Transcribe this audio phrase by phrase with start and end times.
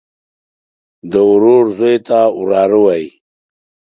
[1.11, 3.07] د ورور زوى ته وراره وايي.